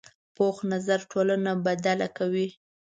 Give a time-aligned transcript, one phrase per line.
[0.35, 2.47] پوخ نظر ټولنه بدله کوي